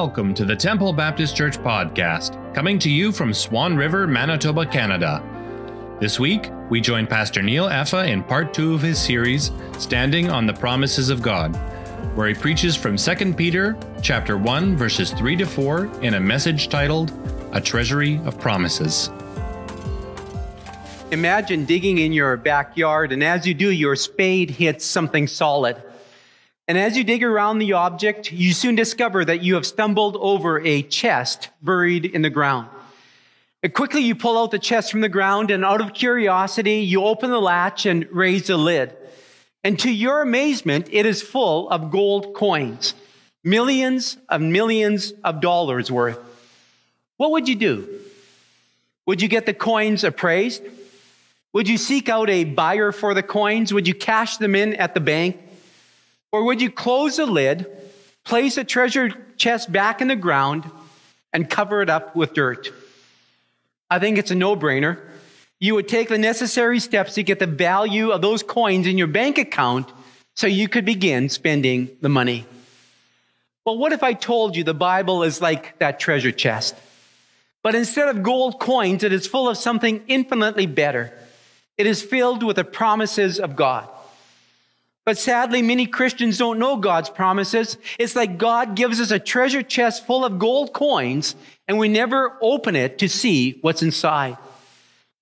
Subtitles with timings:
[0.00, 5.20] Welcome to the Temple Baptist Church podcast, coming to you from Swan River, Manitoba, Canada.
[5.98, 10.46] This week, we join Pastor Neil Effa in part two of his series, Standing on
[10.46, 11.56] the Promises of God,
[12.16, 16.68] where he preaches from 2 Peter chapter 1, verses 3 to 4, in a message
[16.68, 17.10] titled,
[17.52, 19.10] A Treasury of Promises.
[21.10, 25.82] Imagine digging in your backyard, and as you do, your spade hits something solid.
[26.68, 30.60] And as you dig around the object, you soon discover that you have stumbled over
[30.60, 32.68] a chest buried in the ground.
[33.62, 37.04] And quickly you pull out the chest from the ground, and out of curiosity, you
[37.04, 38.94] open the latch and raise the lid.
[39.64, 42.94] And to your amazement, it is full of gold coins,
[43.42, 46.20] millions of millions of dollars worth.
[47.16, 48.00] What would you do?
[49.06, 50.62] Would you get the coins appraised?
[51.54, 53.72] Would you seek out a buyer for the coins?
[53.72, 55.40] Would you cash them in at the bank?
[56.32, 57.66] Or would you close the lid,
[58.24, 60.70] place the treasure chest back in the ground,
[61.32, 62.72] and cover it up with dirt?
[63.90, 64.98] I think it's a no brainer.
[65.60, 69.06] You would take the necessary steps to get the value of those coins in your
[69.06, 69.90] bank account
[70.36, 72.46] so you could begin spending the money.
[73.64, 76.76] Well, what if I told you the Bible is like that treasure chest?
[77.62, 81.12] But instead of gold coins, it is full of something infinitely better.
[81.76, 83.88] It is filled with the promises of God.
[85.08, 87.78] But sadly, many Christians don't know God's promises.
[87.98, 91.34] It's like God gives us a treasure chest full of gold coins,
[91.66, 94.36] and we never open it to see what's inside.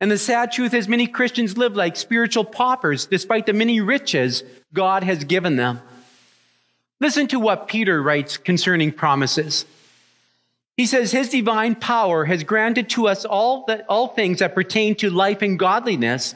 [0.00, 4.42] And the sad truth is, many Christians live like spiritual paupers despite the many riches
[4.72, 5.80] God has given them.
[6.98, 9.66] Listen to what Peter writes concerning promises.
[10.76, 14.96] He says, His divine power has granted to us all, that, all things that pertain
[14.96, 16.34] to life and godliness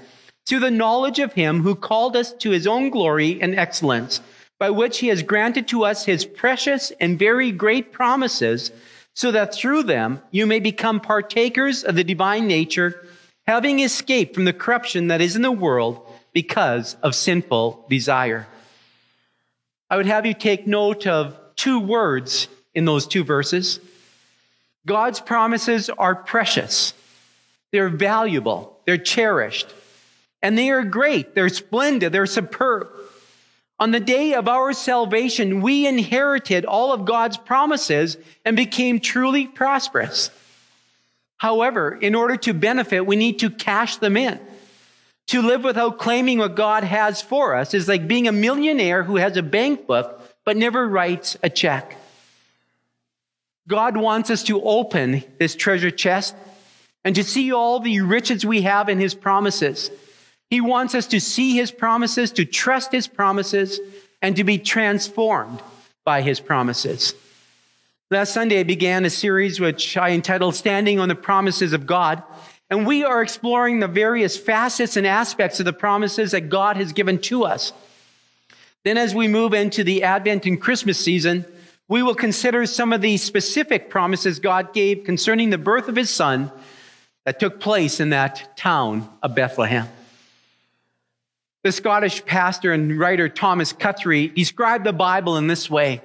[0.50, 4.20] through the knowledge of him who called us to his own glory and excellence,
[4.58, 8.72] by which he has granted to us his precious and very great promises,
[9.14, 13.06] so that through them you may become partakers of the divine nature,
[13.46, 18.48] having escaped from the corruption that is in the world because of sinful desire.
[19.88, 23.78] I would have you take note of two words in those two verses.
[24.84, 26.92] God's promises are precious.
[27.70, 28.80] They're valuable.
[28.84, 29.72] They're cherished.
[30.42, 32.88] And they are great, they're splendid, they're superb.
[33.78, 39.46] On the day of our salvation, we inherited all of God's promises and became truly
[39.46, 40.30] prosperous.
[41.38, 44.38] However, in order to benefit, we need to cash them in.
[45.28, 49.16] To live without claiming what God has for us is like being a millionaire who
[49.16, 51.96] has a bank book but never writes a check.
[53.68, 56.34] God wants us to open this treasure chest
[57.04, 59.90] and to see all the riches we have in His promises.
[60.50, 63.80] He wants us to see his promises, to trust his promises,
[64.20, 65.62] and to be transformed
[66.04, 67.14] by his promises.
[68.10, 72.22] Last Sunday, I began a series which I entitled Standing on the Promises of God.
[72.68, 76.92] And we are exploring the various facets and aspects of the promises that God has
[76.92, 77.72] given to us.
[78.84, 81.44] Then, as we move into the Advent and Christmas season,
[81.86, 86.10] we will consider some of the specific promises God gave concerning the birth of his
[86.10, 86.50] son
[87.24, 89.88] that took place in that town of Bethlehem.
[91.62, 96.00] The Scottish pastor and writer Thomas Guthrie described the Bible in this way.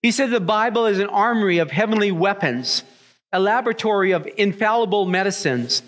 [0.00, 2.84] He said the Bible is an armory of heavenly weapons,
[3.32, 5.82] a laboratory of infallible medicines,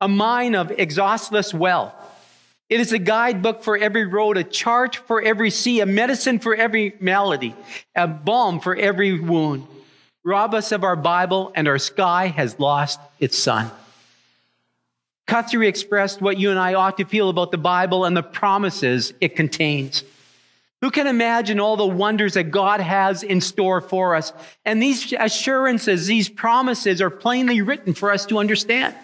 [0.00, 1.94] a mine of exhaustless wealth.
[2.68, 6.52] It is a guidebook for every road, a chart for every sea, a medicine for
[6.52, 7.54] every malady,
[7.94, 9.64] a balm for every wound.
[10.24, 13.70] Rob us of our Bible, and our sky has lost its sun.
[15.30, 19.14] Guthrie expressed what you and I ought to feel about the Bible and the promises
[19.20, 20.02] it contains.
[20.80, 24.32] Who can imagine all the wonders that God has in store for us?
[24.64, 28.96] And these assurances, these promises are plainly written for us to understand.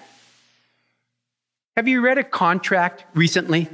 [1.76, 3.68] Have you read a contract recently?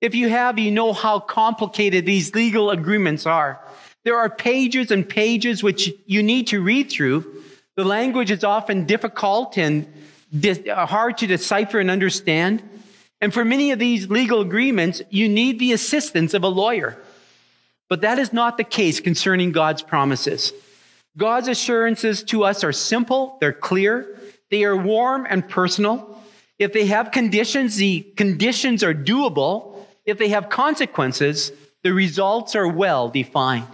[0.00, 3.60] If you have, you know how complicated these legal agreements are.
[4.04, 7.42] There are pages and pages which you need to read through.
[7.74, 9.92] The language is often difficult and
[10.32, 12.62] Uh, hard to decipher and understand.
[13.20, 16.96] And for many of these legal agreements, you need the assistance of a lawyer.
[17.88, 20.52] But that is not the case concerning God's promises.
[21.16, 24.16] God's assurances to us are simple, they're clear,
[24.50, 26.22] they are warm and personal.
[26.58, 29.84] If they have conditions, the conditions are doable.
[30.04, 31.52] If they have consequences,
[31.82, 33.66] the results are well defined.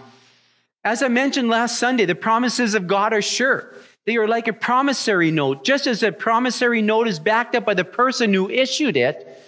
[0.83, 3.73] As I mentioned last Sunday, the promises of God are sure.
[4.07, 5.65] They are like a promissory note.
[5.65, 9.43] Just as a promissory note is backed up by the person who issued it,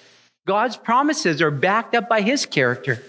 [0.46, 3.02] God's promises are backed up by his character.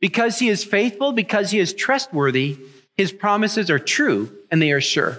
[0.00, 2.56] Because he is faithful, because he is trustworthy,
[2.96, 5.18] his promises are true and they are sure.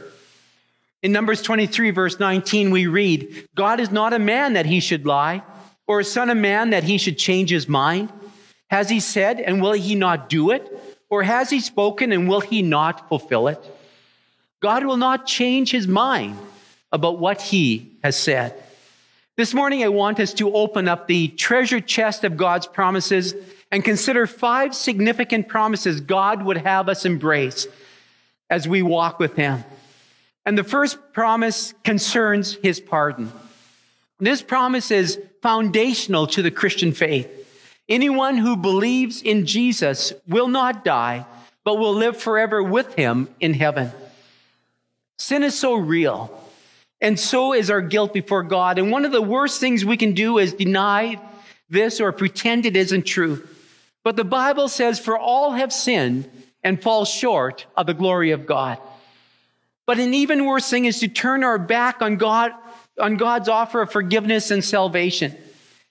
[1.01, 5.05] In Numbers 23, verse 19, we read, God is not a man that he should
[5.05, 5.43] lie,
[5.85, 8.09] or a son of man that he should change his mind.
[8.69, 10.97] Has he said, and will he not do it?
[11.09, 13.61] Or has he spoken, and will he not fulfill it?
[14.63, 16.39] God will not change his mind
[16.89, 18.55] about what he has said.
[19.35, 23.35] This morning, I want us to open up the treasure chest of God's promises
[23.73, 27.67] and consider five significant promises God would have us embrace
[28.49, 29.65] as we walk with him.
[30.45, 33.33] And the first promise concerns his pardon.
[34.19, 37.27] This promise is foundational to the Christian faith.
[37.89, 41.25] Anyone who believes in Jesus will not die,
[41.65, 43.91] but will live forever with him in heaven.
[45.17, 46.31] Sin is so real,
[47.01, 48.79] and so is our guilt before God.
[48.79, 51.19] And one of the worst things we can do is deny
[51.69, 53.47] this or pretend it isn't true.
[54.03, 56.29] But the Bible says, For all have sinned
[56.63, 58.77] and fall short of the glory of God.
[59.85, 62.51] But an even worse thing is to turn our back on God,
[62.99, 65.35] on God's offer of forgiveness and salvation.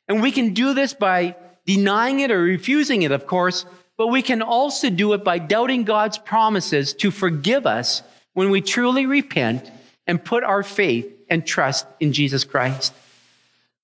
[0.08, 1.36] And we can do this by
[1.66, 3.66] denying it or refusing it, of course,
[3.98, 8.02] but we can also do it by doubting God's promises to forgive us
[8.34, 9.70] when we truly repent
[10.06, 12.92] and put our faith and trust in Jesus Christ.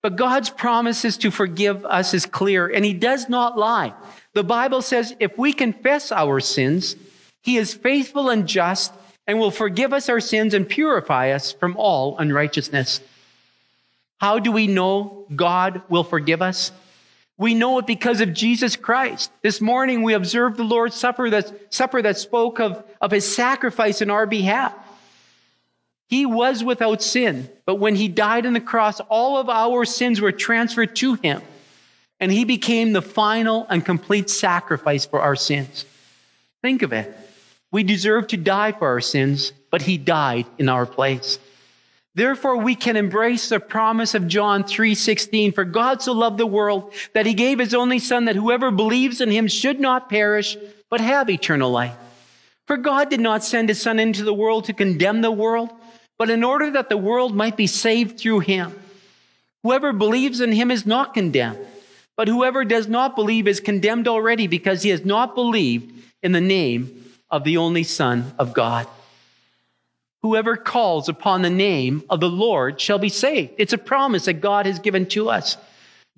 [0.03, 3.93] But God's promises to forgive us is clear, and He does not lie.
[4.35, 6.97] The Bible says if we confess our sins,
[7.43, 8.93] He is faithful and just
[9.27, 13.01] and will forgive us our sins and purify us from all unrighteousness.
[14.19, 16.73] How do we know God will forgive us?
[17.37, 19.31] We know it because of Jesus Christ.
[19.43, 24.03] This morning we observed the Lord's Supper that, supper that spoke of, of his sacrifice
[24.03, 24.75] in our behalf.
[26.09, 30.21] He was without sin, but when he died on the cross, all of our sins
[30.21, 31.43] were transferred to him,
[32.19, 35.85] and he became the final and complete sacrifice for our sins.
[36.63, 37.15] Think of it.
[37.71, 41.39] We deserve to die for our sins, but he died in our place.
[42.15, 46.93] Therefore, we can embrace the promise of John 3:16, for God so loved the world
[47.13, 50.57] that he gave his only son that whoever believes in him should not perish,
[50.89, 51.95] but have eternal life.
[52.69, 55.71] For God did not send his son into the world to condemn the world,
[56.19, 58.79] but in order that the world might be saved through him.
[59.63, 61.59] Whoever believes in him is not condemned,
[62.15, 66.43] but whoever does not believe is condemned already because he has not believed in the
[66.43, 68.87] name of the only Son of God.
[70.21, 73.55] Whoever calls upon the name of the Lord shall be saved.
[73.57, 75.57] It's a promise that God has given to us.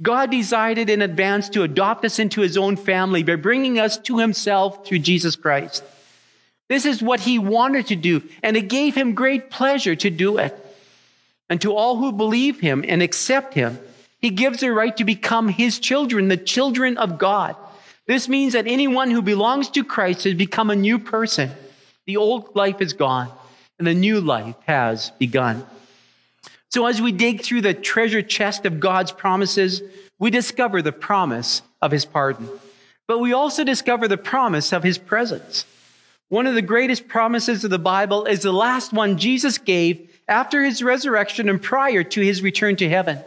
[0.02, 4.19] God decided in advance to adopt us into his own family by bringing us to
[4.19, 5.85] himself through Jesus Christ.
[6.71, 10.39] This is what he wanted to do, and it gave him great pleasure to do
[10.39, 10.57] it.
[11.49, 13.81] And to all who believe him and accept him,
[14.21, 17.57] he gives a right to become his children, the children of God.
[18.07, 21.51] This means that anyone who belongs to Christ has become a new person.
[22.07, 23.33] The old life is gone,
[23.81, 25.67] and the new life has begun.
[26.69, 29.83] So, as we dig through the treasure chest of God's promises,
[30.21, 32.49] we discover the promise of his pardon.
[33.09, 35.65] But we also discover the promise of his presence.
[36.31, 40.62] One of the greatest promises of the Bible is the last one Jesus gave after
[40.62, 43.19] his resurrection and prior to his return to heaven.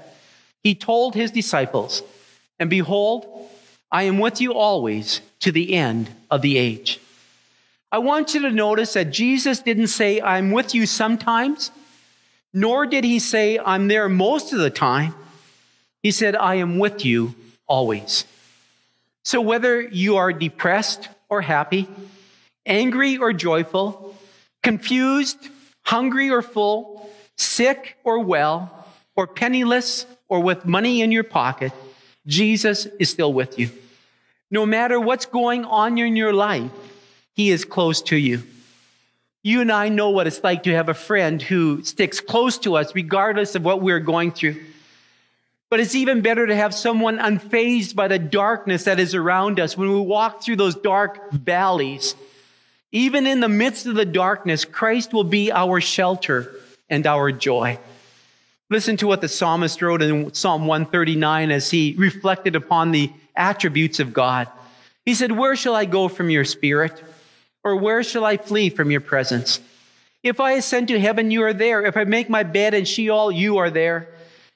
[0.64, 2.02] He told his disciples,
[2.62, 3.50] And behold,
[3.92, 7.02] I am with you always to the end of the age.
[7.92, 11.72] I want you to notice that Jesus didn't say, I'm with you sometimes,
[12.54, 15.14] nor did he say, I'm there most of the time.
[16.02, 17.36] He said, I am with you
[17.68, 18.24] always.
[19.24, 21.90] So whether you are depressed or happy,
[22.66, 24.16] angry or joyful,
[24.62, 25.38] confused,
[25.84, 31.72] hungry or full, sick or well, or penniless or with money in your pocket,
[32.26, 33.70] Jesus is still with you.
[34.50, 36.72] No matter what's going on in your life,
[37.34, 38.44] He is close to you.
[39.42, 42.78] You and I know what it's like to have a friend who sticks close to
[42.78, 44.64] us regardless of what we're going through.
[45.70, 49.76] But it's even better to have someone unfazed by the darkness that is around us
[49.76, 52.16] when we walk through those dark valleys.
[52.94, 56.56] Even in the midst of the darkness, Christ will be our shelter
[56.92, 57.80] and our joy.
[58.70, 64.00] Listen to what the psalmist wrote in Psalm 139 as he reflected upon the attributes
[64.00, 64.48] of God.
[65.06, 67.04] He said, Where shall I go from your spirit?
[67.64, 69.60] Or where shall I flee from your presence?
[70.22, 71.84] If I ascend to heaven, you are there.
[71.84, 74.08] If I make my bed in Sheol, you are there.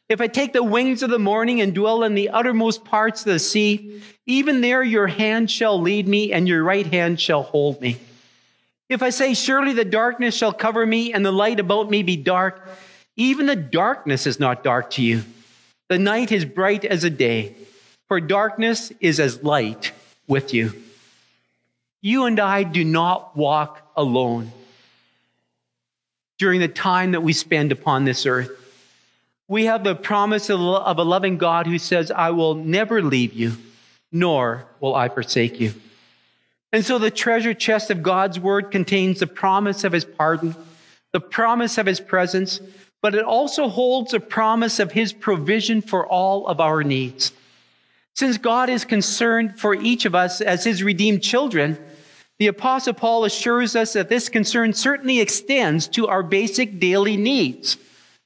[0.10, 3.34] If I take the wings of the morning and dwell in the uttermost parts of
[3.34, 7.82] the sea, even there your hand shall lead me and your right hand shall hold
[7.82, 7.98] me.
[8.90, 12.18] If I say, Surely the darkness shall cover me and the light about me be
[12.18, 12.68] dark,
[13.16, 15.24] even the darkness is not dark to you.
[15.90, 17.56] The night is bright as a day
[18.08, 19.92] for darkness is as light
[20.28, 20.74] with you.
[22.02, 24.52] You and I do not walk alone.
[26.40, 28.52] during the time that we spend upon this earth.
[29.48, 33.54] We have the promise of a loving God who says, I will never leave you,
[34.12, 35.74] nor will I forsake you.
[36.74, 40.56] And so the treasure chest of God's word contains the promise of his pardon,
[41.14, 42.60] the promise of his presence,
[43.02, 47.32] but it also holds a promise of his provision for all of our needs.
[48.16, 51.78] Since God is concerned for each of us as his redeemed children,
[52.40, 57.78] the Apostle Paul assures us that this concern certainly extends to our basic daily needs,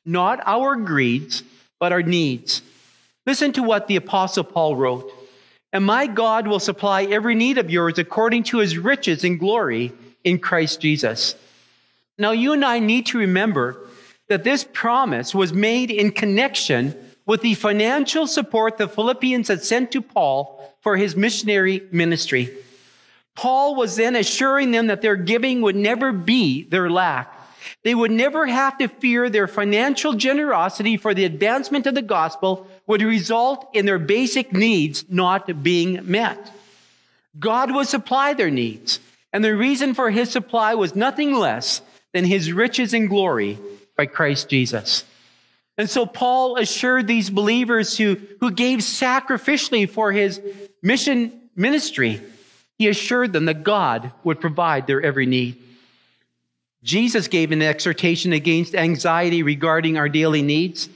[0.05, 1.43] not our greeds,
[1.79, 2.61] but our needs.
[3.25, 5.11] Listen to what the Apostle Paul wrote
[5.73, 9.93] And my God will supply every need of yours according to his riches and glory
[10.23, 11.35] in Christ Jesus.
[12.17, 13.79] Now, you and I need to remember
[14.27, 19.91] that this promise was made in connection with the financial support the Philippians had sent
[19.91, 22.53] to Paul for his missionary ministry.
[23.35, 27.33] Paul was then assuring them that their giving would never be their lack.
[27.83, 32.67] They would never have to fear their financial generosity for the advancement of the gospel
[32.85, 36.51] would result in their basic needs not being met.
[37.39, 38.99] God would supply their needs,
[39.33, 41.81] and the reason for his supply was nothing less
[42.13, 43.57] than his riches and glory
[43.97, 45.05] by Christ Jesus.
[45.77, 50.39] And so Paul assured these believers who, who gave sacrificially for his
[50.83, 52.21] mission ministry,
[52.77, 55.61] he assured them that God would provide their every need.
[56.83, 60.89] Jesus gave an exhortation against anxiety regarding our daily needs.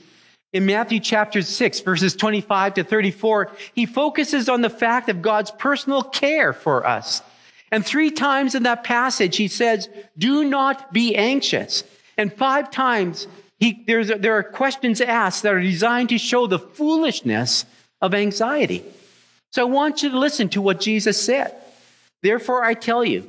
[0.52, 5.50] In Matthew chapter 6, verses 25 to 34, he focuses on the fact of God's
[5.50, 7.22] personal care for us.
[7.70, 11.84] And three times in that passage, he says, Do not be anxious.
[12.16, 13.26] And five times,
[13.58, 17.64] he, there are questions asked that are designed to show the foolishness
[18.00, 18.84] of anxiety.
[19.50, 21.54] So I want you to listen to what Jesus said.
[22.22, 23.28] Therefore, I tell you,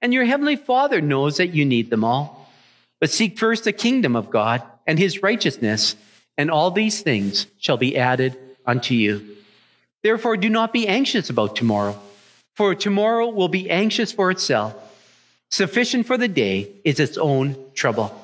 [0.00, 2.50] and your heavenly Father knows that you need them all.
[3.00, 5.96] But seek first the kingdom of God and his righteousness,
[6.36, 8.36] and all these things shall be added
[8.66, 9.36] unto you.
[10.02, 11.98] Therefore, do not be anxious about tomorrow,
[12.54, 14.74] for tomorrow will be anxious for itself.
[15.50, 18.14] Sufficient for the day is its own trouble.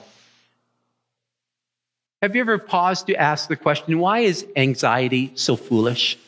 [2.21, 6.19] Have you ever paused to ask the question why is anxiety so foolish?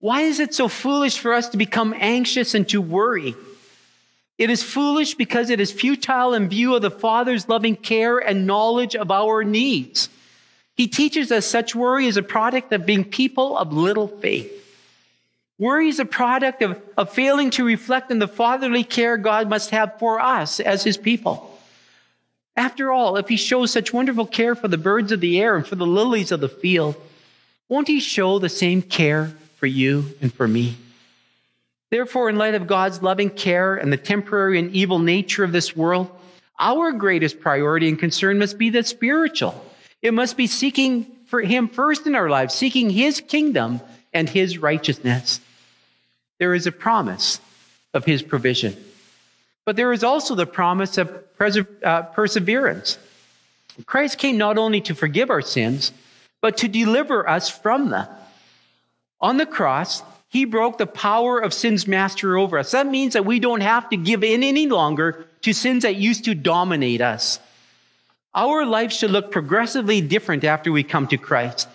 [0.00, 3.34] Why is it so foolish for us to become anxious and to worry?
[4.40, 8.46] It is foolish because it is futile in view of the Father's loving care and
[8.46, 10.08] knowledge of our needs.
[10.78, 14.50] He teaches us such worry is a product of being people of little faith.
[15.58, 19.68] Worry is a product of, of failing to reflect on the fatherly care God must
[19.72, 21.58] have for us as his people.
[22.56, 25.66] After all, if he shows such wonderful care for the birds of the air and
[25.66, 26.96] for the lilies of the field,
[27.68, 30.76] won't he show the same care for you and for me?
[31.90, 35.76] Therefore, in light of God's loving care and the temporary and evil nature of this
[35.76, 36.08] world,
[36.58, 39.64] our greatest priority and concern must be the spiritual.
[40.00, 43.80] It must be seeking for Him first in our lives, seeking His kingdom
[44.12, 45.40] and His righteousness.
[46.38, 47.40] There is a promise
[47.92, 48.76] of His provision.
[49.64, 52.98] But there is also the promise of perse- uh, perseverance.
[53.86, 55.92] Christ came not only to forgive our sins,
[56.40, 58.08] but to deliver us from them.
[59.20, 62.70] On the cross, he broke the power of sin's master over us.
[62.70, 66.24] That means that we don't have to give in any longer to sins that used
[66.24, 67.40] to dominate us.
[68.32, 71.68] Our life should look progressively different after we come to Christ.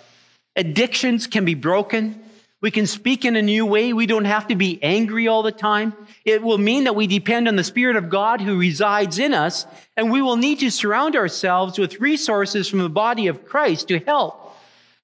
[0.56, 2.22] Addictions can be broken.
[2.62, 3.92] We can speak in a new way.
[3.92, 5.92] We don't have to be angry all the time.
[6.24, 9.66] It will mean that we depend on the Spirit of God who resides in us,
[9.98, 13.98] and we will need to surround ourselves with resources from the body of Christ to
[13.98, 14.56] help.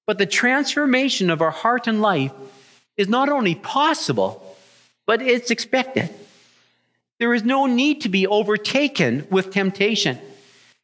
[0.07, 2.33] But the transformation of our heart and life
[2.97, 4.57] is not only possible,
[5.07, 6.11] but it's expected.
[7.19, 10.19] There is no need to be overtaken with temptation.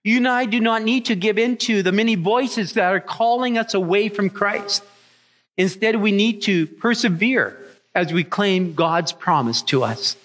[0.04, 3.00] You and I do not need to give in to the many voices that are
[3.00, 4.82] calling us away from Christ.
[5.56, 7.56] Instead, we need to persevere
[7.94, 10.16] as we claim God's promise to us.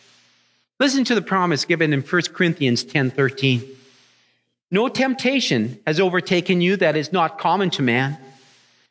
[0.80, 3.64] Listen to the promise given in 1 Corinthians 10 13.
[4.70, 8.18] No temptation has overtaken you that is not common to man.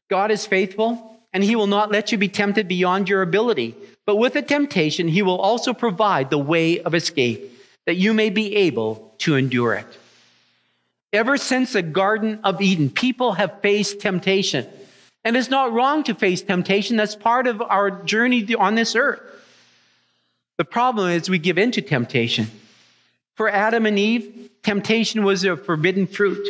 [0.08, 3.74] God is faithful, and he will not let you be tempted beyond your ability.
[4.06, 7.50] But with the temptation, he will also provide the way of escape,
[7.86, 9.86] that you may be able to endure it.
[11.12, 14.66] Ever since the Garden of Eden, people have faced temptation.
[15.24, 16.96] And it's not wrong to face temptation.
[16.96, 19.20] That's part of our journey on this earth.
[20.58, 22.46] The problem is we give in to temptation.
[23.36, 26.46] For Adam and Eve, temptation was a forbidden fruit.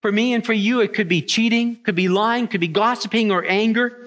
[0.00, 3.30] For me and for you, it could be cheating, could be lying, could be gossiping
[3.30, 4.03] or anger.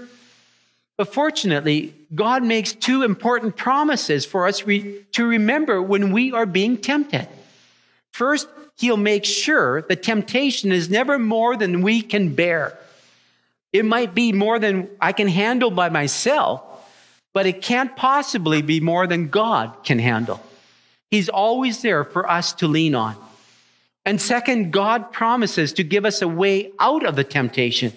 [0.98, 6.48] But fortunately, God makes two important promises for us re- to remember when we are
[6.48, 7.28] being tempted.
[8.12, 12.78] First, He'll make sure the temptation is never more than we can bear.
[13.74, 16.64] It might be more than I can handle by myself,
[17.34, 20.42] but it can't possibly be more than God can handle.
[21.10, 23.16] He's always there for us to lean on.
[24.06, 27.94] And second, God promises to give us a way out of the temptation.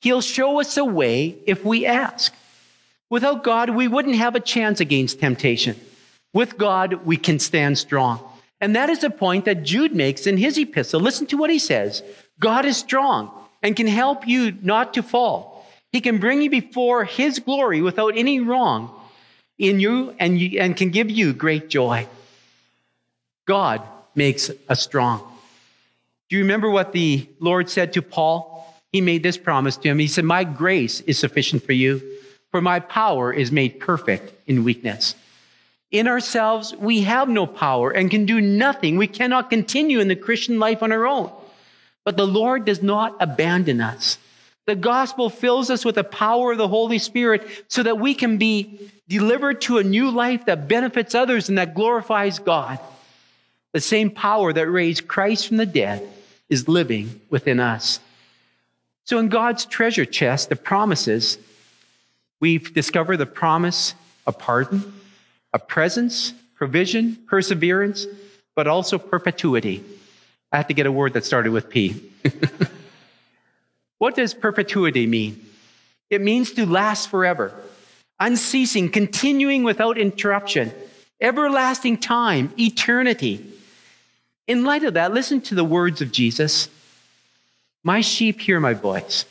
[0.00, 2.34] He'll show us a way if we ask.
[3.08, 5.76] Without God, we wouldn't have a chance against temptation.
[6.32, 8.20] With God, we can stand strong.
[8.60, 11.00] And that is a point that Jude makes in his epistle.
[11.00, 12.02] Listen to what he says
[12.38, 13.30] God is strong
[13.62, 15.66] and can help you not to fall.
[15.92, 18.90] He can bring you before his glory without any wrong
[19.58, 22.06] in you and, you, and can give you great joy.
[23.46, 23.82] God
[24.14, 25.20] makes us strong.
[26.28, 28.55] Do you remember what the Lord said to Paul?
[28.96, 29.98] He made this promise to him.
[29.98, 32.00] He said, My grace is sufficient for you,
[32.50, 35.14] for my power is made perfect in weakness.
[35.90, 38.96] In ourselves, we have no power and can do nothing.
[38.96, 41.30] We cannot continue in the Christian life on our own.
[42.06, 44.16] But the Lord does not abandon us.
[44.64, 48.38] The gospel fills us with the power of the Holy Spirit so that we can
[48.38, 52.78] be delivered to a new life that benefits others and that glorifies God.
[53.74, 56.08] The same power that raised Christ from the dead
[56.48, 58.00] is living within us.
[59.06, 61.38] So, in God's treasure chest, the promises,
[62.40, 63.94] we've discovered the promise
[64.26, 64.92] of pardon,
[65.52, 68.06] a presence, provision, perseverance,
[68.56, 69.84] but also perpetuity.
[70.50, 72.02] I have to get a word that started with P.
[73.98, 75.40] what does perpetuity mean?
[76.10, 77.54] It means to last forever,
[78.18, 80.72] unceasing, continuing without interruption,
[81.20, 83.52] everlasting time, eternity.
[84.48, 86.68] In light of that, listen to the words of Jesus
[87.86, 89.26] My sheep hear my voice,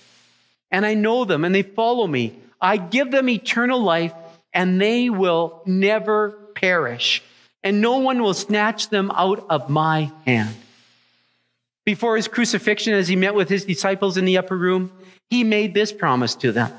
[0.71, 2.39] and I know them, and they follow me.
[2.61, 4.13] I give them eternal life
[4.53, 7.21] and they will never perish,
[7.65, 10.55] and no one will snatch them out of my hand.
[11.83, 14.89] Before his crucifixion, as he met with his disciples in the upper room,
[15.29, 16.71] he made this promise to them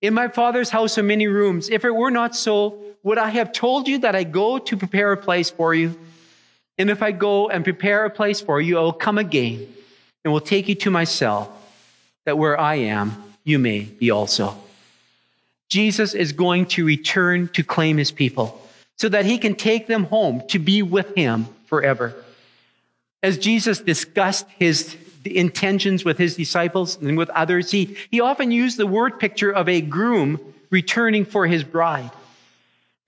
[0.00, 1.68] In my Father's house are many rooms.
[1.68, 5.12] If it were not so, would I have told you that I go to prepare
[5.12, 5.94] a place for you?
[6.78, 9.68] And if I go and prepare a place for you, I will come again
[10.24, 11.48] and will take you to myself,
[12.24, 14.56] that where I am, you may be also.
[15.68, 18.60] Jesus is going to return to claim his people
[18.98, 22.14] so that he can take them home to be with him forever.
[23.22, 28.76] As Jesus discussed his intentions with his disciples and with others, he, he often used
[28.76, 30.38] the word picture of a groom
[30.70, 32.10] returning for his bride.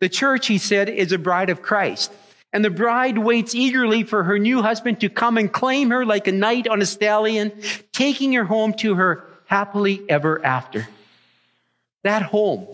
[0.01, 2.13] The church, he said, is a bride of Christ.
[2.55, 6.29] And the bride waits eagerly for her new husband to come and claim her like
[6.29, 7.51] a knight on a stallion,
[7.93, 10.89] taking her home to her happily ever after.
[12.05, 12.69] That home,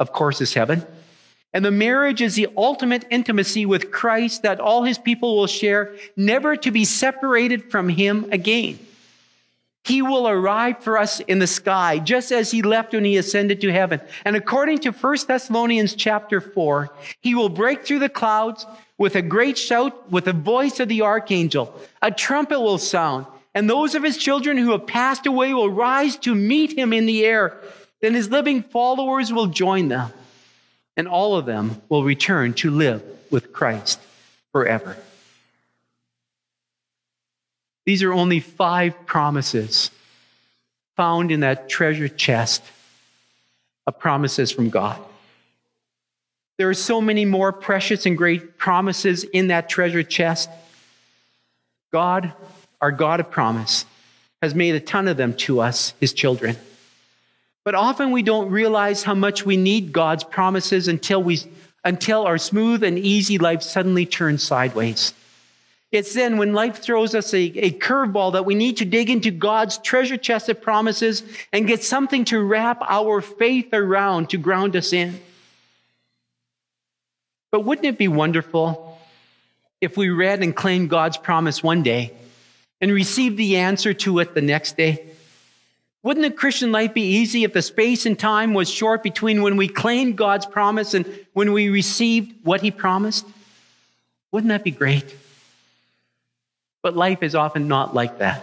[0.00, 0.84] of course, is heaven.
[1.52, 5.94] And the marriage is the ultimate intimacy with Christ that all his people will share,
[6.16, 8.80] never to be separated from him again.
[9.84, 13.60] He will arrive for us in the sky, just as he left when he ascended
[13.60, 14.00] to heaven.
[14.24, 18.66] And according to 1 Thessalonians chapter 4, he will break through the clouds
[19.04, 21.78] with a great shout, with the voice of the archangel.
[22.02, 26.16] A trumpet will sound, and those of his children who have passed away will rise
[26.16, 27.60] to meet him in the air
[28.04, 30.12] then his living followers will join them,
[30.94, 33.98] and all of them will return to live with Christ
[34.52, 34.98] forever.
[37.86, 39.90] These are only five promises
[40.96, 42.62] found in that treasure chest
[43.86, 45.00] of promises from God.
[46.56, 50.48] There are so many more precious and great promises in that treasure chest.
[51.92, 52.32] God,
[52.80, 53.86] our God of promise,
[54.40, 56.56] has made a ton of them to us, his children.
[57.64, 61.38] But often we don't realize how much we need God's promises until we
[61.86, 65.12] until our smooth and easy life suddenly turns sideways.
[65.92, 69.30] It's then when life throws us a, a curveball that we need to dig into
[69.30, 74.76] God's treasure chest of promises and get something to wrap our faith around to ground
[74.76, 75.20] us in.
[77.54, 78.98] But wouldn't it be wonderful
[79.80, 82.12] if we read and claimed God's promise one day
[82.80, 85.06] and received the answer to it the next day?
[86.02, 89.56] Wouldn't the Christian life be easy if the space and time was short between when
[89.56, 93.24] we claimed God's promise and when we received what He promised?
[94.32, 95.14] Wouldn't that be great?
[96.82, 98.42] But life is often not like that.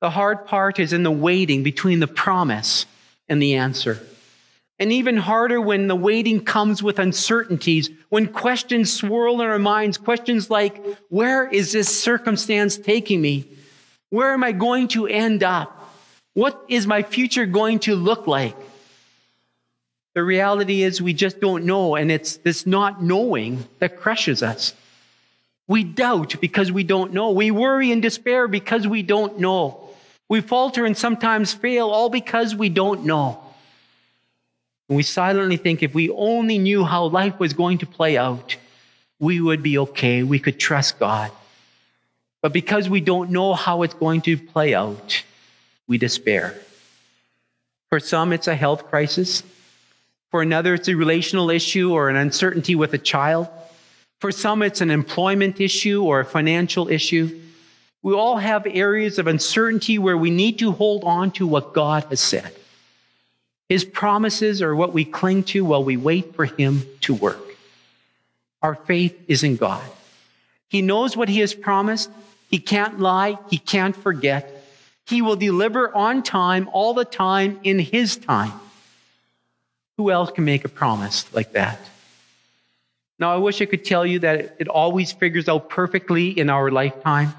[0.00, 2.86] The hard part is in the waiting between the promise
[3.28, 4.00] and the answer.
[4.78, 9.98] And even harder when the waiting comes with uncertainties, when questions swirl in our minds,
[9.98, 13.46] questions like, where is this circumstance taking me?
[14.10, 15.92] Where am I going to end up?
[16.34, 18.56] What is my future going to look like?
[20.14, 24.74] The reality is we just don't know, and it's this not knowing that crushes us.
[25.66, 27.30] We doubt because we don't know.
[27.30, 29.88] We worry and despair because we don't know.
[30.28, 33.43] We falter and sometimes fail all because we don't know.
[34.88, 38.56] And we silently think if we only knew how life was going to play out,
[39.18, 40.22] we would be okay.
[40.22, 41.30] We could trust God.
[42.42, 45.22] But because we don't know how it's going to play out,
[45.86, 46.54] we despair.
[47.88, 49.42] For some, it's a health crisis.
[50.30, 53.48] For another, it's a relational issue or an uncertainty with a child.
[54.20, 57.40] For some, it's an employment issue or a financial issue.
[58.02, 62.04] We all have areas of uncertainty where we need to hold on to what God
[62.10, 62.52] has said.
[63.68, 67.40] His promises are what we cling to while we wait for Him to work.
[68.62, 69.84] Our faith is in God.
[70.68, 72.10] He knows what He has promised.
[72.50, 73.38] He can't lie.
[73.50, 74.64] He can't forget.
[75.06, 78.52] He will deliver on time, all the time, in His time.
[79.96, 81.78] Who else can make a promise like that?
[83.18, 86.70] Now, I wish I could tell you that it always figures out perfectly in our
[86.70, 87.32] lifetime,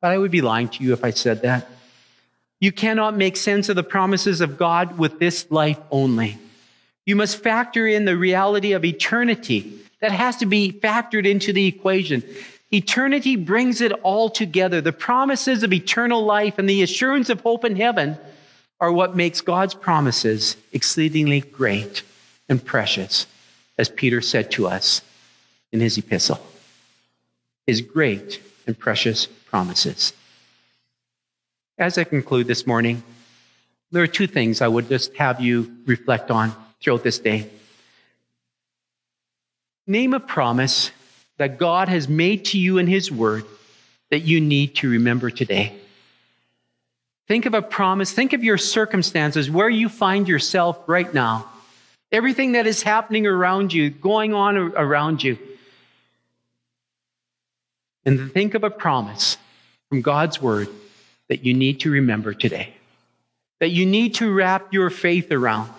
[0.00, 1.68] but I would be lying to you if I said that.
[2.60, 6.38] You cannot make sense of the promises of God with this life only.
[7.06, 9.78] You must factor in the reality of eternity.
[10.00, 12.22] That has to be factored into the equation.
[12.70, 14.80] Eternity brings it all together.
[14.80, 18.16] The promises of eternal life and the assurance of hope in heaven
[18.80, 22.02] are what makes God's promises exceedingly great
[22.48, 23.26] and precious
[23.78, 25.02] as Peter said to us
[25.72, 26.40] in his epistle.
[27.66, 30.12] His great and precious promises.
[31.80, 33.02] As I conclude this morning,
[33.90, 37.48] there are two things I would just have you reflect on throughout this day.
[39.86, 40.90] Name a promise
[41.38, 43.46] that God has made to you in His Word
[44.10, 45.74] that you need to remember today.
[47.26, 51.48] Think of a promise, think of your circumstances, where you find yourself right now
[52.12, 55.38] everything that is happening around you, going on around you.
[58.04, 59.38] And think of a promise
[59.88, 60.68] from God's word
[61.30, 62.74] that you need to remember today,
[63.60, 65.70] that you need to wrap your faith around.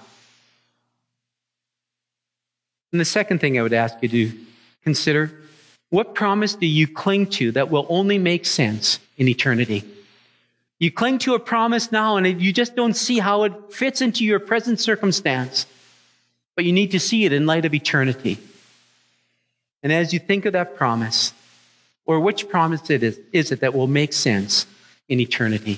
[2.92, 4.32] And the second thing I would ask you to
[4.84, 5.32] consider
[5.92, 9.84] what promise do you cling to that will only make sense in eternity?
[10.80, 14.26] You cling to a promise now and you just don't see how it fits into
[14.26, 15.68] your present circumstance
[16.56, 18.38] but you need to see it in light of eternity.
[19.84, 21.34] And as you think of that promise,
[22.06, 24.66] or which promise it is, is it that will make sense
[25.12, 25.78] in eternity?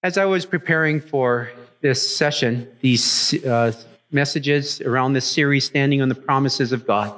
[0.00, 3.72] As I was preparing for this session, these uh,
[4.12, 7.12] messages around this series, Standing on the Promises of God,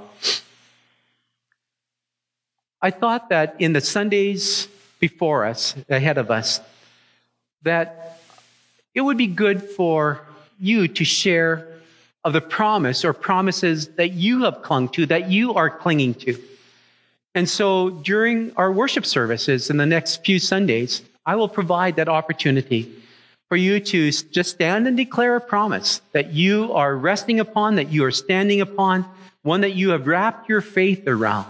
[2.81, 4.67] I thought that in the Sundays
[4.99, 6.61] before us, ahead of us,
[7.63, 8.19] that
[8.95, 10.23] it would be good for
[10.59, 11.69] you to share
[12.25, 16.43] of the promise or promises that you have clung to, that you are clinging to.
[17.39, 22.09] And so during our worship services in the next few Sundays, I will provide that
[22.09, 22.93] opportunity
[23.49, 27.93] for you to just stand and declare a promise that you are resting upon, that
[27.93, 29.05] you are standing upon,
[29.43, 31.47] one that you have wrapped your faith around.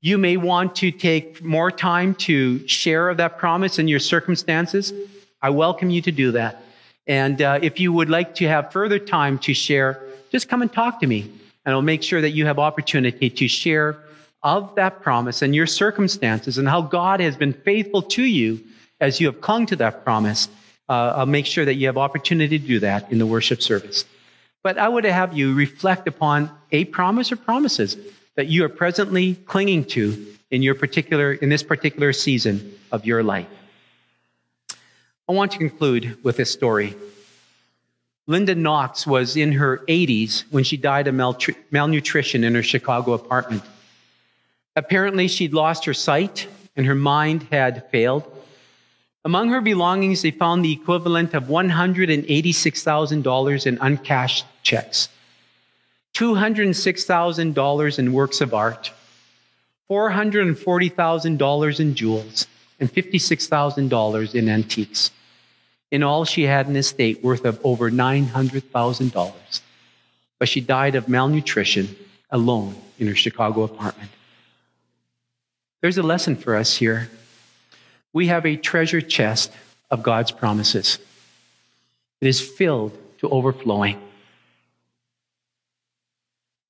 [0.00, 4.92] You may want to take more time to share of that promise in your circumstances.
[5.40, 6.64] I welcome you to do that.
[7.06, 10.72] And uh, if you would like to have further time to share, just come and
[10.72, 11.30] talk to me.
[11.64, 14.00] And I'll make sure that you have opportunity to share
[14.44, 18.60] of that promise and your circumstances and how God has been faithful to you
[19.00, 20.48] as you have clung to that promise.
[20.88, 24.04] Uh, I'll make sure that you have opportunity to do that in the worship service.
[24.62, 27.96] But I would have you reflect upon a promise or promises
[28.36, 33.22] that you are presently clinging to in your particular in this particular season of your
[33.22, 33.48] life.
[35.26, 36.94] I want to conclude with this story.
[38.26, 41.14] Linda Knox was in her 80s when she died of
[41.70, 43.62] malnutrition in her Chicago apartment.
[44.76, 48.24] Apparently, she'd lost her sight and her mind had failed.
[49.24, 55.08] Among her belongings, they found the equivalent of $186,000 in uncashed checks,
[56.14, 58.90] $206,000 in works of art,
[59.90, 62.46] $440,000 in jewels,
[62.80, 65.12] and $56,000 in antiques.
[65.90, 69.60] In all, she had an estate worth of over $900,000.
[70.40, 71.94] But she died of malnutrition
[72.30, 74.10] alone in her Chicago apartment.
[75.84, 77.10] There's a lesson for us here.
[78.14, 79.52] We have a treasure chest
[79.90, 80.98] of God's promises.
[82.22, 84.00] It is filled to overflowing.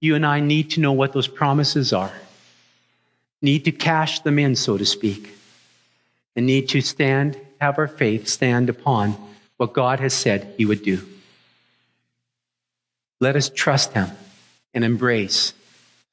[0.01, 2.11] You and I need to know what those promises are,
[3.41, 5.33] need to cash them in, so to speak,
[6.35, 9.17] and need to stand, have our faith stand upon
[9.59, 11.07] what God has said He would do.
[13.21, 14.11] Let us trust Him
[14.75, 15.53] and embrace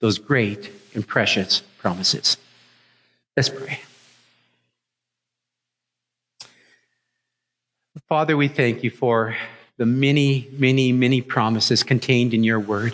[0.01, 2.37] those great and precious promises.
[3.37, 3.79] Let's pray.
[8.07, 9.37] Father, we thank you for
[9.77, 12.93] the many, many, many promises contained in your word.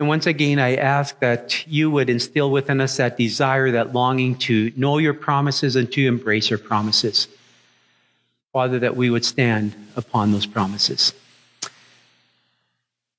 [0.00, 4.36] And once again, I ask that you would instill within us that desire, that longing
[4.38, 7.28] to know your promises and to embrace your promises.
[8.52, 11.12] Father, that we would stand upon those promises.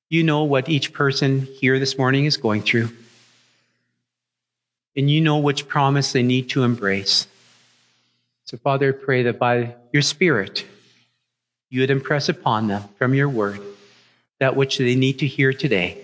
[0.09, 2.89] You know what each person here this morning is going through
[4.95, 7.27] and you know which promise they need to embrace.
[8.45, 10.65] So, Father, I pray that by your Spirit,
[11.69, 13.61] you would impress upon them from your word
[14.39, 16.03] that which they need to hear today,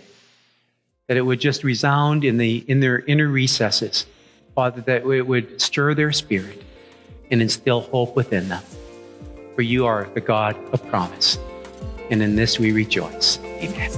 [1.07, 4.05] that it would just resound in, the, in their inner recesses.
[4.53, 6.63] Father, that it would stir their spirit
[7.31, 8.63] and instill hope within them.
[9.55, 11.37] For you are the God of promise.
[12.09, 13.39] And in this we rejoice.
[13.39, 13.91] Amen.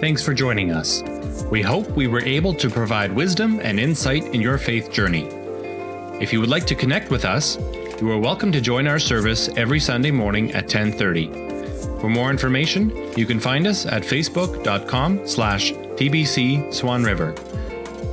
[0.00, 1.02] Thanks for joining us.
[1.50, 5.26] We hope we were able to provide wisdom and insight in your faith journey.
[6.20, 7.58] If you would like to connect with us,
[8.00, 12.00] you are welcome to join our service every Sunday morning at 10:30.
[12.00, 17.34] For more information, you can find us at facebook.com slash tbc Swan River.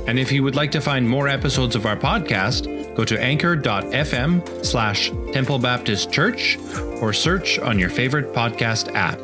[0.08, 4.64] And if you would like to find more episodes of our podcast, go to anchor.fm
[4.64, 6.58] slash Temple Baptist Church
[7.00, 9.20] or search on your favorite podcast app.